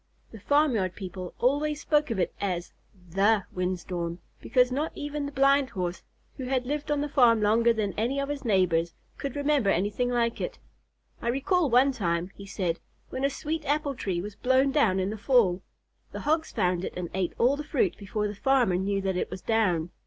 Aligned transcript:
The 0.31 0.39
farmyard 0.39 0.95
people 0.95 1.35
always 1.37 1.79
spoke 1.81 2.09
of 2.09 2.17
it 2.17 2.33
as 2.41 2.73
"the" 3.11 3.43
wind 3.51 3.79
storm, 3.81 4.17
because 4.41 4.71
not 4.71 4.91
even 4.95 5.27
the 5.27 5.31
Blind 5.31 5.69
Horse, 5.69 6.01
who 6.37 6.45
had 6.45 6.65
lived 6.65 6.89
on 6.89 7.01
the 7.01 7.07
farm 7.07 7.39
longer 7.39 7.71
than 7.71 7.93
any 7.99 8.19
of 8.19 8.27
his 8.27 8.43
neighbors, 8.43 8.95
could 9.19 9.35
remember 9.35 9.69
anything 9.69 10.09
like 10.09 10.41
it. 10.41 10.57
"I 11.21 11.27
recall 11.27 11.69
one 11.69 11.91
time," 11.91 12.31
he 12.33 12.47
said, 12.47 12.79
"when 13.09 13.23
a 13.23 13.29
sweet 13.29 13.63
apple 13.65 13.93
tree 13.93 14.21
was 14.23 14.33
blown 14.35 14.71
down 14.71 14.99
in 14.99 15.11
the 15.11 15.19
fall. 15.19 15.61
The 16.13 16.21
Hogs 16.21 16.51
found 16.51 16.83
it 16.83 16.93
and 16.97 17.11
ate 17.13 17.33
all 17.37 17.55
the 17.55 17.63
fruit 17.63 17.95
before 17.99 18.27
the 18.27 18.33
farmer 18.33 18.77
knew 18.77 19.01
that 19.01 19.17
it 19.17 19.29
was 19.29 19.43
down. 19.43 19.91